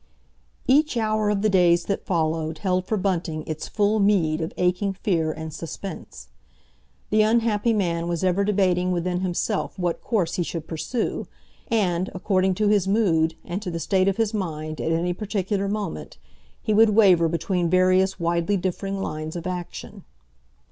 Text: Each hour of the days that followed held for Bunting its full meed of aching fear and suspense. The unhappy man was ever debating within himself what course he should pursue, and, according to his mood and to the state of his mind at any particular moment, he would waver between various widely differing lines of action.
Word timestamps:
Each 0.67 0.97
hour 0.97 1.29
of 1.29 1.43
the 1.43 1.47
days 1.49 1.85
that 1.85 2.07
followed 2.07 2.57
held 2.57 2.85
for 2.87 2.97
Bunting 2.97 3.43
its 3.45 3.67
full 3.67 3.99
meed 3.99 4.41
of 4.41 4.51
aching 4.57 4.93
fear 4.93 5.31
and 5.31 5.53
suspense. 5.53 6.29
The 7.11 7.21
unhappy 7.21 7.71
man 7.71 8.07
was 8.07 8.23
ever 8.23 8.43
debating 8.43 8.91
within 8.91 9.19
himself 9.19 9.77
what 9.77 10.01
course 10.01 10.37
he 10.37 10.41
should 10.43 10.65
pursue, 10.67 11.27
and, 11.67 12.09
according 12.15 12.55
to 12.55 12.67
his 12.67 12.87
mood 12.87 13.35
and 13.45 13.61
to 13.61 13.69
the 13.69 13.79
state 13.79 14.07
of 14.07 14.17
his 14.17 14.33
mind 14.33 14.81
at 14.81 14.91
any 14.91 15.13
particular 15.13 15.67
moment, 15.67 16.17
he 16.63 16.73
would 16.73 16.89
waver 16.95 17.27
between 17.29 17.69
various 17.69 18.19
widely 18.19 18.57
differing 18.57 18.99
lines 19.01 19.35
of 19.35 19.45
action. 19.45 20.03